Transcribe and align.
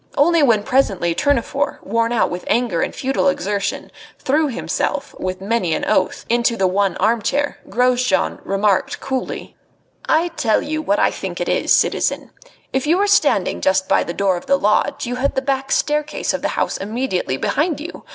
Only 0.17 0.41
when 0.41 0.63
presently 0.63 1.13
Tournefort, 1.13 1.85
worn 1.85 2.11
out 2.11 2.31
with 2.31 2.43
anger 2.47 2.81
and 2.81 2.91
futile 2.95 3.27
exertion, 3.27 3.91
threw 4.17 4.47
himself, 4.47 5.13
with 5.19 5.41
many 5.41 5.75
an 5.75 5.85
oath, 5.85 6.25
into 6.27 6.57
the 6.57 6.65
one 6.65 6.97
armchair, 6.97 7.59
Grosjean 7.69 8.39
remarked 8.43 8.99
coolly: 8.99 9.55
"I 10.09 10.29
tell 10.29 10.63
you 10.63 10.81
what 10.81 10.97
I 10.97 11.11
think 11.11 11.39
it 11.39 11.47
is, 11.47 11.71
citizen. 11.71 12.31
If 12.73 12.87
you 12.87 12.97
were 12.97 13.05
standing 13.05 13.61
just 13.61 13.87
by 13.87 14.03
the 14.03 14.11
door 14.11 14.37
of 14.37 14.47
the 14.47 14.57
lodge 14.57 15.05
you 15.05 15.17
had 15.17 15.35
the 15.35 15.41
back 15.43 15.71
staircase 15.71 16.33
of 16.33 16.41
the 16.41 16.57
house 16.57 16.77
immediately 16.77 17.37
behind 17.37 17.79
you. 17.79 18.03